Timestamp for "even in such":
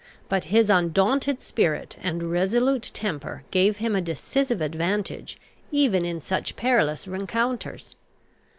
5.71-6.55